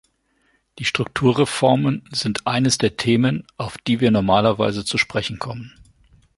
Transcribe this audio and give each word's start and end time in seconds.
Die 0.79 0.83
Strukturreformen 0.85 2.09
sind 2.11 2.47
eines 2.47 2.79
der 2.79 2.97
Themen, 2.97 3.45
auf 3.57 3.77
die 3.77 3.99
wir 3.99 4.09
normalerweise 4.09 4.83
zu 4.83 4.97
sprechen 4.97 5.37
kommen. 5.37 5.75